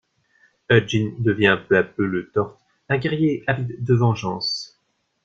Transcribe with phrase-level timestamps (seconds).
[0.71, 2.59] Hutgin devient peu à peu le Torte,
[2.89, 4.81] un guerrier avide de vengeance.